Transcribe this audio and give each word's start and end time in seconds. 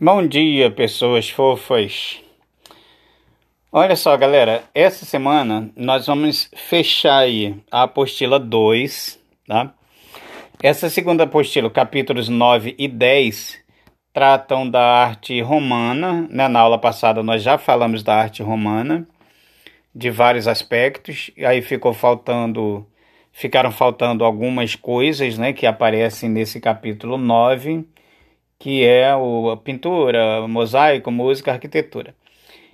Bom 0.00 0.26
dia, 0.26 0.72
pessoas 0.72 1.30
fofas. 1.30 2.20
Olha 3.70 3.94
só, 3.94 4.16
galera, 4.16 4.64
essa 4.74 5.04
semana 5.04 5.70
nós 5.76 6.08
vamos 6.08 6.50
fechar 6.52 7.18
aí 7.18 7.54
a 7.70 7.84
apostila 7.84 8.40
2, 8.40 9.20
tá? 9.46 9.72
Essa 10.60 10.90
segunda 10.90 11.22
apostila, 11.22 11.70
capítulos 11.70 12.28
9 12.28 12.74
e 12.76 12.88
10, 12.88 13.56
tratam 14.12 14.68
da 14.68 14.82
arte 14.82 15.40
romana, 15.40 16.26
né? 16.28 16.48
Na 16.48 16.58
aula 16.58 16.76
passada 16.76 17.22
nós 17.22 17.40
já 17.40 17.56
falamos 17.56 18.02
da 18.02 18.16
arte 18.16 18.42
romana, 18.42 19.06
de 19.94 20.10
vários 20.10 20.48
aspectos, 20.48 21.30
e 21.36 21.46
aí 21.46 21.62
ficou 21.62 21.94
faltando, 21.94 22.84
ficaram 23.30 23.70
faltando 23.70 24.24
algumas 24.24 24.74
coisas, 24.74 25.38
né, 25.38 25.52
que 25.52 25.66
aparecem 25.66 26.28
nesse 26.28 26.60
capítulo 26.60 27.16
9 27.16 27.93
que 28.58 28.84
é 28.84 29.14
o, 29.14 29.50
a 29.50 29.56
pintura, 29.56 30.46
mosaico, 30.48 31.10
música, 31.10 31.52
arquitetura. 31.52 32.14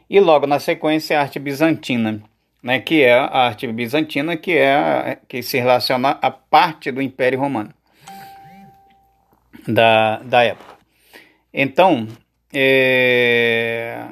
E 0.09 0.19
logo 0.21 0.47
na 0.47 0.59
sequência 0.59 1.19
a 1.19 1.23
arte 1.23 1.39
bizantina, 1.39 2.23
né, 2.63 2.81
que 2.81 3.03
é 3.03 3.15
a 3.15 3.47
arte 3.47 3.67
bizantina, 3.67 4.37
que 4.37 4.53
é 4.53 5.19
que 5.29 5.43
se 5.43 5.59
relaciona 5.59 6.19
a 6.21 6.31
parte 6.31 6.91
do 6.91 7.01
Império 7.01 7.39
Romano 7.39 7.73
da, 9.67 10.19
da 10.19 10.43
época. 10.43 10.77
Então, 11.53 12.07
é, 12.53 14.05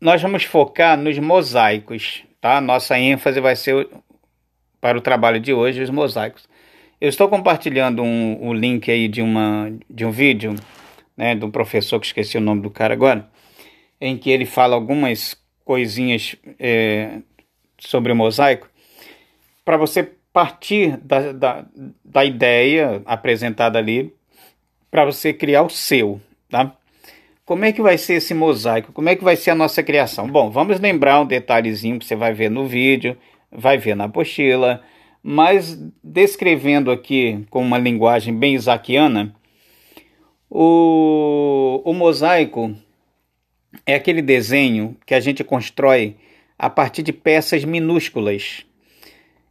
nós 0.00 0.22
vamos 0.22 0.44
focar 0.44 0.96
nos 0.96 1.18
mosaicos, 1.18 2.24
tá? 2.40 2.60
Nossa 2.60 2.98
ênfase 2.98 3.40
vai 3.40 3.56
ser 3.56 3.88
para 4.80 4.96
o 4.96 5.00
trabalho 5.00 5.40
de 5.40 5.52
hoje 5.52 5.82
os 5.82 5.90
mosaicos. 5.90 6.48
Eu 7.00 7.08
estou 7.08 7.30
compartilhando 7.30 8.02
um, 8.02 8.48
um 8.48 8.52
link 8.52 8.90
aí 8.90 9.08
de, 9.08 9.22
uma, 9.22 9.72
de 9.88 10.04
um 10.04 10.10
vídeo, 10.10 10.54
né, 11.16 11.34
um 11.42 11.50
professor 11.50 11.98
que 11.98 12.06
esqueci 12.06 12.36
o 12.36 12.42
nome 12.42 12.60
do 12.60 12.68
cara 12.68 12.92
agora, 12.92 13.26
em 13.98 14.18
que 14.18 14.28
ele 14.28 14.44
fala 14.44 14.74
algumas 14.74 15.34
coisinhas 15.64 16.36
é, 16.58 17.20
sobre 17.78 18.12
o 18.12 18.16
mosaico, 18.16 18.68
para 19.64 19.78
você 19.78 20.12
partir 20.30 20.98
da, 20.98 21.32
da, 21.32 21.64
da 22.04 22.22
ideia 22.22 23.00
apresentada 23.06 23.78
ali, 23.78 24.14
para 24.90 25.06
você 25.06 25.32
criar 25.32 25.62
o 25.62 25.70
seu, 25.70 26.20
tá? 26.50 26.76
Como 27.46 27.64
é 27.64 27.72
que 27.72 27.80
vai 27.80 27.96
ser 27.96 28.14
esse 28.14 28.34
mosaico? 28.34 28.92
Como 28.92 29.08
é 29.08 29.16
que 29.16 29.24
vai 29.24 29.36
ser 29.36 29.52
a 29.52 29.54
nossa 29.54 29.82
criação? 29.82 30.28
Bom, 30.28 30.50
vamos 30.50 30.78
lembrar 30.78 31.20
um 31.20 31.26
detalhezinho 31.26 31.98
que 31.98 32.04
você 32.04 32.14
vai 32.14 32.34
ver 32.34 32.50
no 32.50 32.66
vídeo, 32.66 33.16
vai 33.50 33.78
ver 33.78 33.96
na 33.96 34.04
apostila, 34.04 34.82
mas 35.22 35.78
descrevendo 36.02 36.90
aqui 36.90 37.44
com 37.50 37.62
uma 37.62 37.78
linguagem 37.78 38.34
bem 38.34 38.54
isaquiana, 38.54 39.34
o, 40.48 41.82
o 41.84 41.92
mosaico 41.92 42.74
é 43.86 43.94
aquele 43.94 44.22
desenho 44.22 44.96
que 45.06 45.14
a 45.14 45.20
gente 45.20 45.44
constrói 45.44 46.16
a 46.58 46.68
partir 46.68 47.02
de 47.02 47.12
peças 47.12 47.64
minúsculas. 47.64 48.66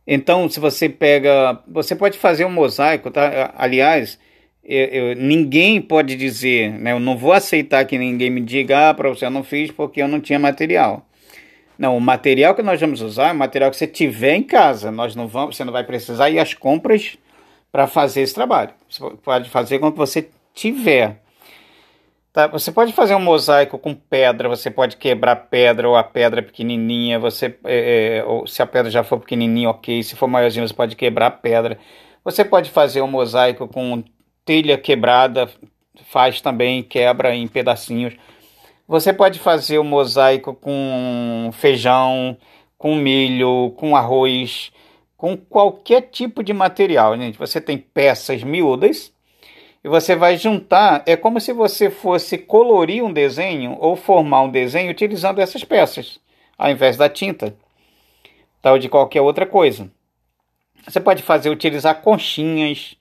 Então, 0.05 0.49
se 0.49 0.59
você 0.59 0.89
pega, 0.89 1.61
você 1.67 1.95
pode 1.95 2.17
fazer 2.17 2.45
um 2.45 2.51
mosaico, 2.51 3.11
tá? 3.11 3.53
Aliás, 3.55 4.19
eu, 4.63 4.85
eu, 4.85 5.15
ninguém 5.15 5.81
pode 5.81 6.15
dizer, 6.15 6.71
né? 6.71 6.91
Eu 6.91 6.99
não 6.99 7.17
vou 7.17 7.31
aceitar 7.31 7.85
que 7.85 7.97
ninguém 7.97 8.29
me 8.29 8.41
diga, 8.41 8.89
ah, 8.89 8.93
para 8.93 9.09
você 9.09 9.25
eu 9.25 9.31
não 9.31 9.43
fiz 9.43 9.71
porque 9.71 10.01
eu 10.01 10.07
não 10.07 10.19
tinha 10.19 10.39
material. 10.39 11.08
Não, 11.79 11.95
o 11.95 12.01
material 12.01 12.53
que 12.53 12.61
nós 12.61 12.77
vamos 12.77 12.99
usar 12.99 13.29
é 13.29 13.31
o 13.31 13.35
material 13.35 13.71
que 13.71 13.77
você 13.77 13.87
tiver 13.87 14.35
em 14.35 14.43
casa. 14.43 14.91
Nós 14.91 15.15
não 15.15 15.29
vamos, 15.29 15.55
você 15.55 15.63
não 15.63 15.71
vai 15.71 15.85
precisar 15.85 16.29
ir 16.29 16.37
às 16.37 16.53
compras 16.53 17.17
para 17.71 17.87
fazer 17.87 18.19
esse 18.19 18.35
trabalho. 18.35 18.71
Você 18.89 19.01
pode 19.23 19.49
fazer 19.49 19.79
com 19.79 19.87
o 19.87 19.91
que 19.93 19.97
você 19.97 20.29
tiver. 20.53 21.21
Tá? 22.33 22.47
Você 22.47 22.69
pode 22.69 22.91
fazer 22.91 23.15
um 23.15 23.21
mosaico 23.21 23.79
com 23.79 23.95
pedra, 23.95 24.49
você 24.49 24.69
pode 24.69 24.97
quebrar 24.97 25.37
pedra 25.37 25.87
ou 25.87 25.95
a 25.95 26.03
pedra 26.03 26.43
pequenininha. 26.43 27.17
Você, 27.17 27.57
é, 27.63 28.17
é, 28.17 28.25
ou 28.25 28.45
se 28.45 28.61
a 28.61 28.65
pedra 28.65 28.91
já 28.91 29.01
for 29.01 29.17
pequenininha, 29.17 29.69
ok. 29.69 30.03
Se 30.03 30.17
for 30.17 30.27
maiorzinha, 30.27 30.67
você 30.67 30.73
pode 30.73 30.97
quebrar 30.97 31.27
a 31.27 31.31
pedra. 31.31 31.79
Você 32.25 32.43
pode 32.43 32.69
fazer 32.71 33.01
um 33.01 33.07
mosaico 33.07 33.69
com 33.69 34.03
telha 34.43 34.77
quebrada, 34.77 35.49
faz 36.11 36.41
também, 36.41 36.83
quebra 36.83 37.33
em 37.33 37.47
pedacinhos. 37.47 38.15
Você 38.89 39.13
pode 39.13 39.37
fazer 39.37 39.77
o 39.77 39.83
mosaico 39.83 40.51
com 40.51 41.51
feijão, 41.53 42.35
com 42.75 42.95
milho, 42.95 43.71
com 43.77 43.95
arroz, 43.95 44.71
com 45.15 45.37
qualquer 45.37 46.09
tipo 46.09 46.43
de 46.43 46.53
material, 46.53 47.15
gente. 47.15 47.37
Você 47.37 47.61
tem 47.61 47.77
peças 47.77 48.41
miúdas 48.41 49.13
e 49.83 49.87
você 49.87 50.15
vai 50.15 50.37
juntar. 50.37 51.03
É 51.05 51.15
como 51.15 51.39
se 51.39 51.53
você 51.53 51.91
fosse 51.91 52.35
colorir 52.35 53.03
um 53.03 53.13
desenho 53.13 53.77
ou 53.79 53.95
formar 53.95 54.41
um 54.41 54.49
desenho 54.49 54.89
utilizando 54.89 55.37
essas 55.37 55.63
peças, 55.63 56.19
ao 56.57 56.71
invés 56.71 56.97
da 56.97 57.07
tinta, 57.07 57.55
tal 58.59 58.79
de 58.79 58.89
qualquer 58.89 59.21
outra 59.21 59.45
coisa. 59.45 59.87
Você 60.87 60.99
pode 60.99 61.21
fazer 61.21 61.51
utilizar 61.51 62.01
conchinhas. 62.01 62.95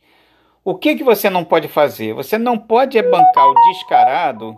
O 0.63 0.75
que 0.75 0.97
que 0.97 1.03
você 1.03 1.31
não 1.31 1.45
pode 1.45 1.67
fazer? 1.67 2.13
Você 2.13 2.37
não 2.37 2.59
pode 2.59 3.01
bancar 3.01 3.49
o 3.49 3.55
descarado 3.73 4.55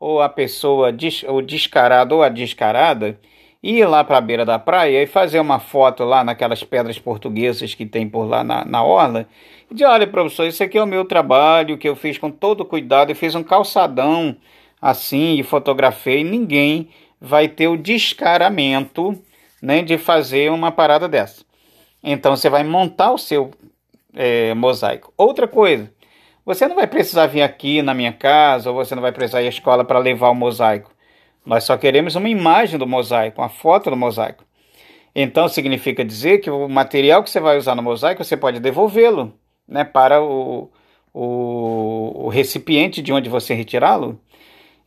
ou 0.00 0.22
a 0.22 0.28
pessoa, 0.30 0.90
o 1.28 1.42
descarado 1.42 2.16
ou 2.16 2.22
a 2.22 2.30
descarada, 2.30 3.20
ir 3.62 3.84
lá 3.84 4.02
para 4.02 4.16
a 4.16 4.20
beira 4.22 4.46
da 4.46 4.58
praia 4.58 5.02
e 5.02 5.06
fazer 5.06 5.38
uma 5.38 5.60
foto 5.60 6.02
lá 6.02 6.24
naquelas 6.24 6.64
pedras 6.64 6.98
portuguesas 6.98 7.74
que 7.74 7.84
tem 7.84 8.08
por 8.08 8.24
lá 8.24 8.42
na, 8.42 8.64
na 8.64 8.82
orla 8.82 9.28
e 9.70 9.74
dizer, 9.74 9.84
olha 9.84 10.06
professor, 10.06 10.46
isso 10.46 10.62
aqui 10.62 10.78
é 10.78 10.82
o 10.82 10.86
meu 10.86 11.04
trabalho 11.04 11.76
que 11.76 11.86
eu 11.86 11.94
fiz 11.94 12.16
com 12.16 12.30
todo 12.30 12.64
cuidado, 12.64 13.10
eu 13.10 13.16
fiz 13.16 13.34
um 13.34 13.42
calçadão 13.42 14.34
assim 14.80 15.38
e 15.38 15.42
fotografei, 15.42 16.24
ninguém 16.24 16.88
vai 17.20 17.48
ter 17.48 17.68
o 17.68 17.76
descaramento 17.76 19.14
né, 19.60 19.82
de 19.82 19.98
fazer 19.98 20.50
uma 20.50 20.72
parada 20.72 21.06
dessa. 21.06 21.44
Então 22.02 22.34
você 22.34 22.48
vai 22.48 22.64
montar 22.64 23.12
o 23.12 23.18
seu 23.18 23.50
é, 24.14 24.54
mosaico. 24.54 25.12
Outra 25.18 25.46
coisa, 25.46 25.92
você 26.54 26.66
não 26.66 26.74
vai 26.74 26.86
precisar 26.88 27.28
vir 27.28 27.42
aqui 27.42 27.80
na 27.80 27.94
minha 27.94 28.12
casa, 28.12 28.70
ou 28.70 28.76
você 28.76 28.94
não 28.94 29.02
vai 29.02 29.12
precisar 29.12 29.40
ir 29.40 29.46
à 29.46 29.48
escola 29.48 29.84
para 29.84 30.00
levar 30.00 30.30
o 30.30 30.34
mosaico. 30.34 30.90
Nós 31.46 31.62
só 31.62 31.76
queremos 31.76 32.16
uma 32.16 32.28
imagem 32.28 32.76
do 32.76 32.88
mosaico, 32.88 33.40
uma 33.40 33.48
foto 33.48 33.88
do 33.88 33.96
mosaico. 33.96 34.44
Então 35.14 35.48
significa 35.48 36.04
dizer 36.04 36.38
que 36.38 36.50
o 36.50 36.68
material 36.68 37.22
que 37.22 37.30
você 37.30 37.38
vai 37.38 37.56
usar 37.56 37.76
no 37.76 37.82
mosaico 37.82 38.24
você 38.24 38.36
pode 38.36 38.58
devolvê-lo 38.58 39.32
né, 39.66 39.84
para 39.84 40.20
o, 40.20 40.70
o, 41.14 42.26
o, 42.26 42.28
recipiente 42.28 43.00
de 43.00 43.12
onde 43.12 43.28
você 43.28 43.54
retirá-lo. 43.54 44.20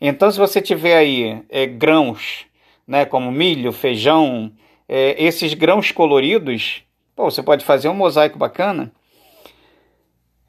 Então, 0.02 0.30
se 0.30 0.38
você 0.38 0.62
tiver 0.62 0.98
aí 0.98 1.42
é, 1.50 1.66
grãos, 1.66 2.46
né, 2.86 3.06
como 3.06 3.32
milho, 3.32 3.72
feijão, 3.72 4.52
é, 4.88 5.16
esses 5.24 5.54
grãos 5.54 5.92
coloridos, 5.92 6.84
pô, 7.16 7.32
você 7.32 7.42
pode 7.42 7.64
fazer 7.64 7.88
um 7.88 7.94
mosaico 7.94 8.38
bacana 8.38 8.92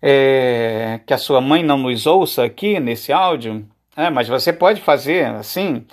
é, 0.07 1.01
que 1.07 1.15
a 1.15 1.19
sua 1.19 1.41
mãe 1.41 1.63
não 1.63 1.79
nos 1.79 2.07
ouça 2.07 2.45
aqui 2.45 2.79
nesse 2.79 3.11
áudio, 3.11 3.67
é, 3.97 4.11
mas 4.11 4.29
você 4.29 4.53
pode 4.53 4.83
fazer 4.83 5.25
assim. 5.29 5.87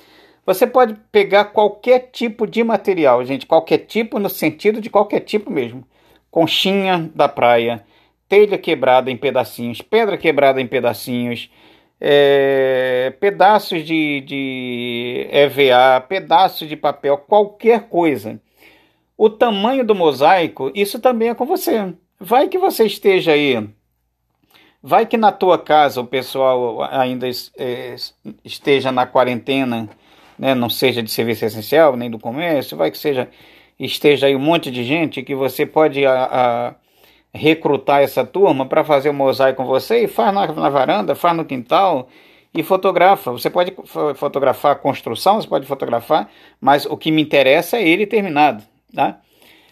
Você 0.45 0.67
pode 0.67 0.95
pegar 1.13 1.45
qualquer 1.45 2.09
tipo 2.11 2.45
de 2.45 2.61
material, 2.61 3.23
gente, 3.23 3.45
qualquer 3.45 3.77
tipo 3.77 4.19
no 4.19 4.29
sentido 4.29 4.81
de 4.81 4.89
qualquer 4.89 5.21
tipo 5.21 5.49
mesmo. 5.49 5.85
Conchinha 6.29 7.09
da 7.15 7.29
praia, 7.29 7.85
telha 8.27 8.57
quebrada 8.57 9.09
em 9.09 9.15
pedacinhos, 9.15 9.81
pedra 9.81 10.17
quebrada 10.17 10.59
em 10.59 10.67
pedacinhos, 10.67 11.49
é, 12.01 13.13
pedaços 13.17 13.85
de, 13.85 14.21
de 14.27 15.27
EVA, 15.31 16.01
pedaços 16.01 16.67
de 16.67 16.75
papel, 16.75 17.17
qualquer 17.17 17.87
coisa. 17.87 18.41
O 19.17 19.29
tamanho 19.29 19.85
do 19.85 19.95
mosaico, 19.95 20.69
isso 20.75 20.99
também 20.99 21.29
é 21.29 21.35
com 21.35 21.45
você. 21.45 21.93
Vai 22.19 22.49
que 22.49 22.57
você 22.57 22.85
esteja 22.85 23.31
aí 23.31 23.69
Vai 24.83 25.05
que 25.05 25.17
na 25.17 25.31
tua 25.31 25.59
casa 25.59 26.01
o 26.01 26.07
pessoal 26.07 26.81
ainda 26.83 27.29
é, 27.57 27.95
esteja 28.43 28.91
na 28.91 29.05
quarentena, 29.05 29.87
né, 30.39 30.55
não 30.55 30.69
seja 30.69 31.03
de 31.03 31.11
serviço 31.11 31.45
essencial, 31.45 31.95
nem 31.95 32.09
do 32.09 32.17
comércio, 32.17 32.75
vai 32.75 32.89
que 32.89 32.97
seja 32.97 33.29
esteja 33.79 34.27
aí 34.27 34.35
um 34.35 34.39
monte 34.39 34.69
de 34.71 34.83
gente 34.83 35.23
que 35.23 35.33
você 35.35 35.65
pode 35.65 36.05
a, 36.05 36.23
a 36.23 36.75
recrutar 37.33 38.01
essa 38.01 38.25
turma 38.25 38.65
para 38.65 38.83
fazer 38.83 39.09
o 39.09 39.11
um 39.11 39.15
mosaico 39.15 39.63
com 39.63 39.67
você 39.67 40.03
e 40.03 40.07
faz 40.07 40.33
na, 40.33 40.47
na 40.47 40.69
varanda, 40.69 41.15
faz 41.15 41.35
no 41.35 41.45
quintal 41.45 42.07
e 42.53 42.61
fotografa. 42.61 43.31
Você 43.31 43.49
pode 43.49 43.73
fotografar 44.15 44.73
a 44.73 44.75
construção, 44.75 45.41
você 45.41 45.47
pode 45.47 45.65
fotografar, 45.65 46.29
mas 46.59 46.85
o 46.85 46.97
que 46.97 47.11
me 47.11 47.21
interessa 47.21 47.77
é 47.77 47.87
ele 47.87 48.05
terminado, 48.05 48.63
tá? 48.93 49.19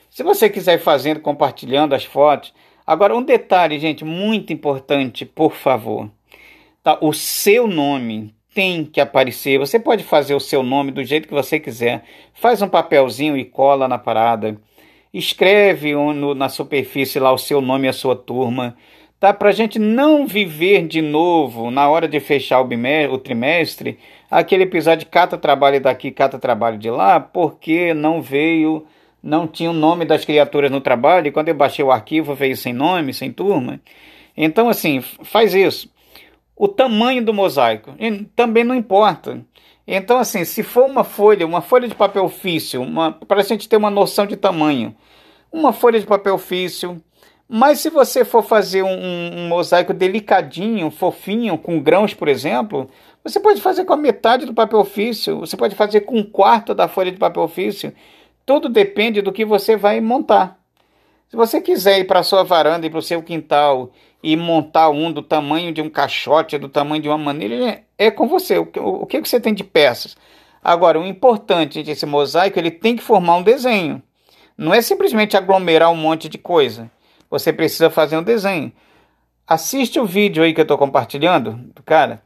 Se 0.09 0.23
você 0.23 0.49
quiser 0.49 0.75
ir 0.75 0.79
fazendo, 0.79 1.19
compartilhando 1.19 1.93
as 1.93 2.03
fotos, 2.03 2.53
Agora, 2.89 3.15
um 3.15 3.21
detalhe, 3.21 3.77
gente, 3.77 4.03
muito 4.03 4.51
importante, 4.51 5.23
por 5.23 5.53
favor. 5.53 6.09
Tá? 6.81 6.97
O 7.01 7.13
seu 7.13 7.67
nome 7.67 8.33
tem 8.51 8.83
que 8.83 8.99
aparecer. 8.99 9.59
Você 9.59 9.79
pode 9.79 10.03
fazer 10.03 10.33
o 10.33 10.39
seu 10.39 10.63
nome 10.63 10.89
do 10.89 11.03
jeito 11.03 11.27
que 11.27 11.33
você 11.35 11.59
quiser. 11.59 12.03
Faz 12.33 12.63
um 12.63 12.67
papelzinho 12.67 13.37
e 13.37 13.45
cola 13.45 13.87
na 13.87 13.99
parada. 13.99 14.59
Escreve 15.13 15.93
no, 15.93 16.33
na 16.33 16.49
superfície 16.49 17.19
lá 17.19 17.31
o 17.31 17.37
seu 17.37 17.61
nome 17.61 17.85
e 17.85 17.89
a 17.89 17.93
sua 17.93 18.15
turma. 18.15 18.75
tá? 19.19 19.31
Para 19.35 19.49
a 19.49 19.53
gente 19.53 19.77
não 19.77 20.25
viver 20.25 20.87
de 20.87 20.99
novo, 20.99 21.69
na 21.69 21.87
hora 21.87 22.07
de 22.07 22.19
fechar 22.19 22.59
o, 22.59 22.65
bimestre, 22.65 23.13
o 23.13 23.19
trimestre, 23.19 23.99
aquele 24.31 24.63
episódio 24.63 25.05
de 25.05 25.11
cata 25.11 25.37
trabalho 25.37 25.79
daqui, 25.79 26.09
cata 26.09 26.39
trabalho 26.39 26.79
de 26.79 26.89
lá, 26.89 27.19
porque 27.19 27.93
não 27.93 28.19
veio, 28.19 28.87
não 29.21 29.47
tinha 29.47 29.69
o 29.69 29.73
nome 29.73 30.05
das 30.05 30.25
criaturas 30.25 30.71
no 30.71 30.81
trabalho, 30.81 31.27
e 31.27 31.31
quando 31.31 31.49
eu 31.49 31.55
baixei 31.55 31.83
o 31.83 31.91
arquivo 31.91 32.33
veio 32.33 32.55
sem 32.55 32.73
nome, 32.73 33.13
sem 33.13 33.31
turma. 33.31 33.79
Então, 34.35 34.69
assim, 34.69 35.01
faz 35.01 35.53
isso. 35.53 35.89
O 36.55 36.67
tamanho 36.67 37.23
do 37.23 37.33
mosaico 37.33 37.91
também 38.35 38.63
não 38.63 38.75
importa. 38.75 39.41
Então, 39.87 40.19
assim, 40.19 40.45
se 40.45 40.61
for 40.61 40.85
uma 40.85 41.03
folha, 41.03 41.45
uma 41.45 41.61
folha 41.61 41.87
de 41.87 41.95
papel 41.95 42.25
ofício, 42.25 42.85
para 43.27 43.41
a 43.41 43.43
gente 43.43 43.67
ter 43.67 43.77
uma 43.77 43.89
noção 43.89 44.27
de 44.27 44.35
tamanho, 44.35 44.95
uma 45.51 45.73
folha 45.73 45.99
de 45.99 46.05
papel 46.05 46.35
ofício, 46.35 47.01
mas 47.51 47.79
se 47.79 47.89
você 47.89 48.23
for 48.23 48.43
fazer 48.43 48.83
um, 48.83 48.89
um, 48.89 49.47
mosaico 49.47 49.91
delicadinho, 49.91 50.91
fofinho, 50.91 51.57
com 51.57 51.79
grãos, 51.79 52.13
por 52.13 52.27
exemplo, 52.27 52.87
você 53.23 53.39
pode 53.39 53.59
fazer 53.59 53.85
com 53.85 53.93
a 53.93 53.97
metade 53.97 54.45
do 54.45 54.53
papel 54.53 54.77
ofício, 54.77 55.39
você 55.39 55.57
pode 55.57 55.73
fazer 55.73 56.01
com 56.01 56.19
um 56.19 56.23
quarto 56.23 56.75
da 56.75 56.87
folha 56.87 57.11
de 57.11 57.17
papel 57.17 57.41
ofício. 57.41 57.91
Tudo 58.49 58.67
depende 58.67 59.21
do 59.21 59.31
que 59.31 59.45
você 59.45 59.77
vai 59.77 60.01
montar. 60.01 60.57
Se 61.29 61.35
você 61.37 61.61
quiser 61.61 61.99
ir 61.99 62.05
para 62.05 62.21
a 62.21 62.23
sua 62.23 62.43
varanda 62.43 62.87
e 62.87 62.89
para 62.89 62.97
o 62.97 63.03
seu 63.03 63.21
quintal 63.21 63.91
e 64.23 64.35
montar 64.35 64.89
um 64.89 65.11
do 65.11 65.21
tamanho 65.21 65.71
de 65.71 65.83
um 65.83 65.87
caixote, 65.87 66.57
do 66.57 66.67
tamanho 66.67 66.99
de 66.99 67.07
uma 67.07 67.15
maneira, 67.19 67.69
é, 67.69 67.83
é 68.07 68.09
com 68.09 68.27
você. 68.27 68.57
O, 68.57 69.05
que, 69.05 69.19
você 69.19 69.39
tem 69.39 69.53
de 69.53 69.63
peças? 69.63 70.17
Agora, 70.63 70.99
o 70.99 71.05
importante 71.05 71.83
desse 71.83 72.07
mosaico, 72.07 72.57
ele 72.57 72.71
tem 72.71 72.95
que 72.95 73.03
formar 73.03 73.35
um 73.35 73.43
desenho. 73.43 74.01
Não 74.57 74.73
é 74.73 74.81
simplesmente 74.81 75.37
aglomerar 75.37 75.91
um 75.91 75.95
monte 75.95 76.27
de 76.27 76.39
coisa 76.39 76.89
você 77.29 77.53
precisa 77.53 77.91
fazer 77.91 78.17
um 78.17 78.23
desenho. 78.23 78.71
Assiste 79.45 79.99
o 79.99 80.07
vídeo 80.07 80.43
aí 80.43 80.55
que 80.55 80.59
eu 80.59 80.63
estou 80.63 80.79
compartilhando 80.79 81.51
do 81.75 81.83
cara. 81.83 82.23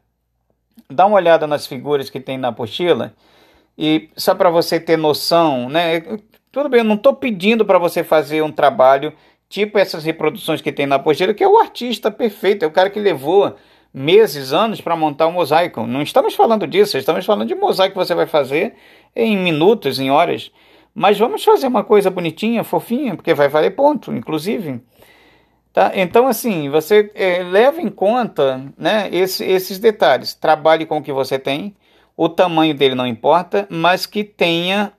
Dá 0.89 1.05
uma 1.05 1.17
olhada 1.17 1.45
nas 1.45 1.67
figuras 1.67 2.09
que 2.09 2.21
tem 2.21 2.37
na 2.37 2.47
apostila. 2.47 3.13
E 3.77 4.09
só 4.15 4.35
para 4.35 4.49
você 4.49 4.79
ter 4.79 4.97
noção, 4.97 5.69
né? 5.69 6.01
Tudo 6.51 6.69
bem, 6.69 6.79
eu 6.79 6.85
não 6.85 6.95
estou 6.95 7.13
pedindo 7.15 7.65
para 7.65 7.79
você 7.79 8.03
fazer 8.03 8.43
um 8.43 8.51
trabalho 8.51 9.13
tipo 9.49 9.77
essas 9.77 10.03
reproduções 10.03 10.61
que 10.61 10.71
tem 10.71 10.87
na 10.87 10.95
apostila, 10.95 11.33
que 11.33 11.43
é 11.43 11.47
o 11.47 11.59
artista 11.59 12.09
perfeito, 12.09 12.63
é 12.63 12.67
o 12.67 12.71
cara 12.71 12.89
que 12.89 12.99
levou 12.99 13.55
meses, 13.93 14.51
anos 14.51 14.81
para 14.81 14.95
montar 14.95 15.27
um 15.27 15.33
mosaico. 15.33 15.85
Não 15.85 16.01
estamos 16.01 16.33
falando 16.33 16.65
disso, 16.65 16.97
estamos 16.97 17.25
falando 17.25 17.47
de 17.47 17.53
mosaico 17.53 17.93
que 17.93 18.05
você 18.05 18.15
vai 18.15 18.25
fazer 18.25 18.73
em 19.15 19.37
minutos, 19.37 19.99
em 19.99 20.09
horas. 20.09 20.51
Mas 20.95 21.19
vamos 21.19 21.43
fazer 21.43 21.67
uma 21.67 21.83
coisa 21.83 22.09
bonitinha, 22.09 22.63
fofinha, 22.63 23.15
porque 23.15 23.33
vai 23.33 23.47
valer 23.47 23.75
ponto, 23.75 24.11
inclusive. 24.11 24.81
Tá? 25.71 25.91
Então, 25.95 26.27
assim, 26.27 26.69
você 26.69 27.11
é, 27.15 27.43
leva 27.43 27.81
em 27.81 27.89
conta 27.89 28.63
né, 28.77 29.09
esse, 29.11 29.43
esses 29.43 29.79
detalhes. 29.79 30.33
Trabalhe 30.33 30.85
com 30.85 30.97
o 30.97 31.03
que 31.03 31.11
você 31.11 31.37
tem, 31.39 31.75
o 32.15 32.29
tamanho 32.29 32.73
dele 32.73 32.95
não 32.95 33.07
importa, 33.07 33.67
mas 33.69 34.05
que 34.05 34.23
tenha 34.23 34.93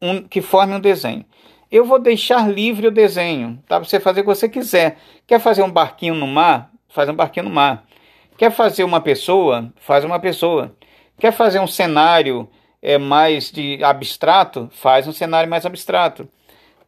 um, 0.00 0.22
que 0.22 0.40
forme 0.40 0.74
um 0.74 0.80
desenho. 0.80 1.24
Eu 1.70 1.84
vou 1.84 1.98
deixar 1.98 2.50
livre 2.50 2.86
o 2.86 2.90
desenho, 2.90 3.62
tá? 3.66 3.78
Você 3.78 3.98
fazer 3.98 4.20
o 4.20 4.24
que 4.24 4.28
você 4.28 4.48
quiser. 4.48 4.98
Quer 5.26 5.40
fazer 5.40 5.62
um 5.62 5.70
barquinho 5.70 6.14
no 6.14 6.26
mar? 6.26 6.70
Faz 6.88 7.08
um 7.08 7.14
barquinho 7.14 7.46
no 7.46 7.54
mar. 7.54 7.84
Quer 8.36 8.50
fazer 8.50 8.84
uma 8.84 9.00
pessoa? 9.00 9.72
Faz 9.76 10.04
uma 10.04 10.18
pessoa. 10.18 10.76
Quer 11.18 11.32
fazer 11.32 11.60
um 11.60 11.66
cenário 11.66 12.48
é, 12.82 12.98
mais 12.98 13.50
de 13.50 13.82
abstrato? 13.82 14.68
Faz 14.72 15.08
um 15.08 15.12
cenário 15.12 15.48
mais 15.48 15.64
abstrato 15.64 16.28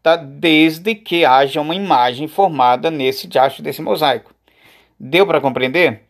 tá? 0.04 0.16
desde 0.16 0.94
que 0.94 1.24
haja 1.24 1.62
uma 1.62 1.74
imagem 1.74 2.28
formada 2.28 2.90
nesse 2.90 3.26
diacho 3.26 3.62
desse 3.62 3.80
mosaico. 3.80 4.32
Deu 5.00 5.26
para 5.26 5.40
compreender? 5.40 6.03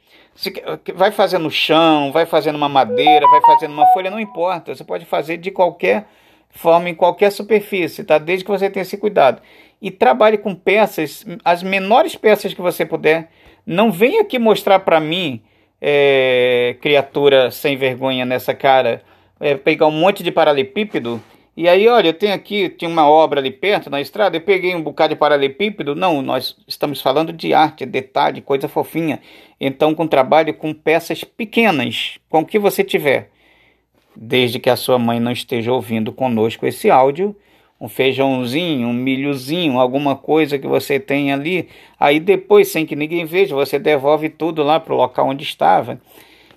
Vai 0.94 1.10
fazer 1.10 1.38
no 1.38 1.50
chão, 1.50 2.10
vai 2.10 2.26
fazer 2.26 2.52
numa 2.52 2.68
madeira, 2.68 3.26
vai 3.28 3.40
fazer 3.42 3.68
numa 3.68 3.86
folha, 3.92 4.10
não 4.10 4.18
importa. 4.18 4.74
Você 4.74 4.82
pode 4.82 5.04
fazer 5.04 5.36
de 5.36 5.50
qualquer 5.50 6.06
forma, 6.50 6.88
em 6.88 6.94
qualquer 6.94 7.30
superfície, 7.30 8.04
tá? 8.04 8.18
Desde 8.18 8.44
que 8.44 8.50
você 8.50 8.68
tenha 8.68 8.82
esse 8.82 8.96
cuidado. 8.96 9.40
E 9.80 9.90
trabalhe 9.90 10.38
com 10.38 10.54
peças, 10.54 11.24
as 11.44 11.62
menores 11.62 12.16
peças 12.16 12.54
que 12.54 12.62
você 12.62 12.84
puder. 12.84 13.30
Não 13.66 13.92
venha 13.92 14.22
aqui 14.22 14.38
mostrar 14.38 14.80
para 14.80 15.00
mim, 15.00 15.42
é, 15.80 16.76
criatura 16.80 17.50
sem 17.50 17.76
vergonha 17.76 18.24
nessa 18.24 18.54
cara, 18.54 19.02
é, 19.40 19.54
pegar 19.54 19.86
um 19.86 19.90
monte 19.90 20.22
de 20.22 20.30
paralelepípedo 20.30 21.22
e 21.56 21.68
aí, 21.68 21.86
olha, 21.86 22.08
eu 22.08 22.14
tenho 22.14 22.34
aqui, 22.34 22.68
tinha 22.68 22.88
uma 22.88 23.08
obra 23.08 23.38
ali 23.40 23.50
perto 23.50 23.88
na 23.88 24.00
estrada, 24.00 24.36
eu 24.36 24.40
peguei 24.40 24.74
um 24.74 24.82
bocado 24.82 25.14
de 25.14 25.18
paralelepípedo. 25.20 25.94
Não, 25.94 26.20
nós 26.20 26.56
estamos 26.66 27.00
falando 27.00 27.32
de 27.32 27.54
arte, 27.54 27.86
detalhe, 27.86 28.40
coisa 28.40 28.66
fofinha. 28.66 29.20
Então, 29.60 29.94
com 29.94 30.06
trabalho 30.06 30.52
com 30.52 30.74
peças 30.74 31.22
pequenas, 31.22 32.18
com 32.28 32.40
o 32.40 32.44
que 32.44 32.58
você 32.58 32.82
tiver. 32.82 33.30
Desde 34.16 34.58
que 34.58 34.68
a 34.68 34.74
sua 34.74 34.98
mãe 34.98 35.20
não 35.20 35.30
esteja 35.30 35.72
ouvindo 35.72 36.12
conosco 36.12 36.66
esse 36.66 36.90
áudio, 36.90 37.36
um 37.80 37.88
feijãozinho, 37.88 38.88
um 38.88 38.92
milhozinho, 38.92 39.78
alguma 39.78 40.16
coisa 40.16 40.58
que 40.58 40.66
você 40.66 40.98
tem 40.98 41.32
ali. 41.32 41.68
Aí 42.00 42.18
depois, 42.18 42.66
sem 42.68 42.84
que 42.84 42.96
ninguém 42.96 43.24
veja, 43.26 43.54
você 43.54 43.78
devolve 43.78 44.28
tudo 44.28 44.64
lá 44.64 44.80
para 44.80 44.92
o 44.92 44.96
local 44.96 45.28
onde 45.28 45.44
estava. 45.44 46.00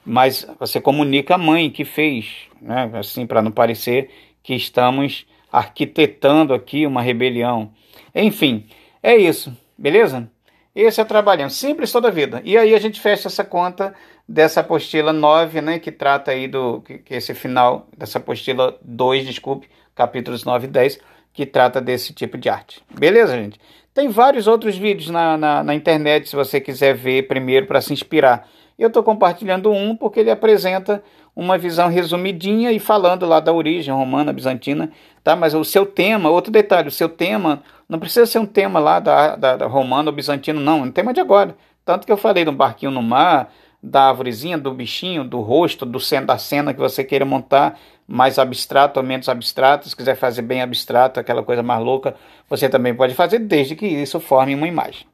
Mas 0.03 0.47
você 0.59 0.81
comunica 0.81 1.35
a 1.35 1.37
mãe 1.37 1.69
que 1.69 1.83
fez, 1.83 2.47
né? 2.59 2.89
assim, 2.93 3.27
para 3.27 3.41
não 3.41 3.51
parecer 3.51 4.09
que 4.47 4.55
estamos 4.55 5.27
arquitetando 5.51 6.53
aqui 6.53 6.87
uma 6.87 7.01
rebelião. 7.01 7.69
Enfim, 8.15 8.65
é 9.03 9.13
isso, 9.13 9.53
beleza? 9.77 10.31
Esse 10.73 11.01
é 11.01 11.03
o 11.03 11.05
trabalhando, 11.05 11.49
simples 11.49 11.91
toda 11.91 12.07
a 12.07 12.11
vida. 12.11 12.41
E 12.45 12.57
aí 12.57 12.73
a 12.73 12.79
gente 12.79 13.01
fecha 13.01 13.27
essa 13.27 13.43
conta 13.43 13.93
dessa 14.25 14.61
apostila 14.61 15.11
9, 15.11 15.59
né, 15.59 15.79
que 15.79 15.91
trata 15.91 16.31
aí 16.31 16.47
do 16.47 16.79
que, 16.79 16.99
que 16.99 17.15
esse 17.15 17.33
final 17.33 17.89
dessa 17.97 18.19
apostila 18.19 18.77
2, 18.81 19.25
desculpe, 19.25 19.67
capítulos 19.93 20.45
9 20.45 20.67
e 20.67 20.69
10, 20.69 20.99
que 21.33 21.45
trata 21.45 21.81
desse 21.81 22.13
tipo 22.13 22.37
de 22.37 22.47
arte. 22.47 22.81
Beleza, 22.89 23.35
gente? 23.35 23.59
Tem 23.97 24.09
vários 24.09 24.45
outros 24.45 24.77
vídeos 24.77 25.09
na, 25.09 25.35
na, 25.35 25.63
na 25.63 25.73
internet, 25.73 26.29
se 26.29 26.35
você 26.35 26.61
quiser 26.61 26.93
ver 26.93 27.27
primeiro 27.27 27.65
para 27.65 27.81
se 27.81 27.91
inspirar. 27.91 28.47
Eu 28.77 28.89
estou 28.89 29.01
compartilhando 29.01 29.71
um 29.71 29.95
porque 29.95 30.19
ele 30.19 30.29
apresenta 30.29 31.01
uma 31.35 31.57
visão 31.57 31.89
resumidinha 31.89 32.71
e 32.71 32.77
falando 32.77 33.25
lá 33.25 33.39
da 33.39 33.51
origem 33.51 33.91
romana, 33.91 34.31
bizantina, 34.31 34.91
tá? 35.23 35.35
Mas 35.35 35.55
o 35.55 35.63
seu 35.63 35.83
tema, 35.83 36.29
outro 36.29 36.51
detalhe, 36.51 36.89
o 36.89 36.91
seu 36.91 37.09
tema 37.09 37.63
não 37.89 37.97
precisa 37.97 38.27
ser 38.27 38.37
um 38.37 38.45
tema 38.45 38.79
lá 38.79 38.99
da, 38.99 39.35
da, 39.35 39.57
da 39.57 39.65
romana 39.65 40.11
ou 40.11 40.15
bizantino, 40.15 40.59
não, 40.59 40.81
é 40.81 40.83
um 40.83 40.91
tema 40.91 41.11
de 41.11 41.19
agora. 41.19 41.57
Tanto 41.83 42.05
que 42.05 42.11
eu 42.11 42.17
falei 42.17 42.45
do 42.45 42.51
barquinho 42.51 42.91
no 42.91 43.01
mar, 43.01 43.51
da 43.81 44.09
árvorezinha, 44.09 44.59
do 44.59 44.71
bichinho, 44.75 45.23
do 45.23 45.41
rosto, 45.41 45.87
do 45.87 45.97
da 46.23 46.37
cena 46.37 46.71
que 46.71 46.79
você 46.79 47.03
queira 47.03 47.25
montar, 47.25 47.79
mais 48.07 48.39
abstrato 48.39 48.99
ou 48.99 49.05
menos 49.05 49.27
abstrato, 49.27 49.89
se 49.89 49.95
quiser 49.95 50.15
fazer 50.15 50.41
bem 50.41 50.61
abstrato, 50.61 51.19
aquela 51.19 51.43
coisa 51.43 51.61
mais 51.61 51.83
louca, 51.83 52.15
você 52.49 52.69
também 52.69 52.95
pode 52.95 53.13
fazer, 53.13 53.39
desde 53.39 53.75
que 53.75 53.85
isso 53.85 54.19
forme 54.19 54.55
uma 54.55 54.67
imagem. 54.67 55.05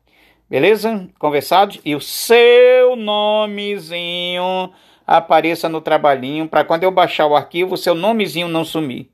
Beleza? 0.50 1.08
Conversados? 1.18 1.80
E 1.84 1.96
o 1.96 2.02
seu 2.02 2.96
nomezinho 2.96 4.72
apareça 5.08 5.68
no 5.68 5.82
trabalhinho 5.82 6.48
para 6.48 6.64
quando 6.64 6.84
eu 6.84 6.92
baixar 6.92 7.26
o 7.26 7.36
arquivo, 7.36 7.76
seu 7.76 7.96
nomezinho 7.96 8.48
não 8.48 8.64
sumir. 8.64 9.10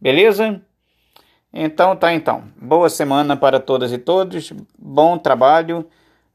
Beleza? 0.00 0.60
Então 1.52 1.94
tá 1.94 2.12
então. 2.12 2.44
Boa 2.56 2.88
semana 2.88 3.36
para 3.36 3.60
todas 3.60 3.92
e 3.92 3.98
todos. 3.98 4.52
Bom 4.76 5.16
trabalho. 5.16 5.86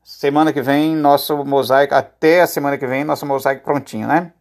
Semana 0.03 0.53
que 0.53 0.61
vem 0.61 0.95
nosso 0.95 1.43
mosaico 1.43 1.93
até 1.93 2.41
a 2.41 2.47
semana 2.47 2.77
que 2.77 2.87
vem 2.87 3.03
nosso 3.03 3.25
mosaico 3.25 3.65
prontinho, 3.65 4.07
né? 4.07 4.31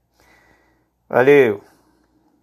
Valeu. 1.09 1.61